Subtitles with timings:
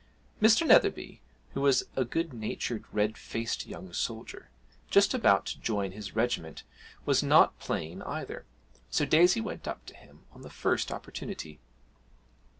[0.41, 0.65] Mr.
[0.65, 1.21] Netherby,
[1.53, 4.49] who was a good natured, red faced young soldier,
[4.89, 6.63] just about to join his regiment,
[7.05, 8.47] was not playing either,
[8.89, 11.59] so Daisy went up to him on the first opportunity.